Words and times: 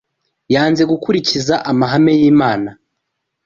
yanze 0.53 0.83
gukurikiza 0.91 1.55
amahame 1.71 2.11
y’Imana 2.19 2.69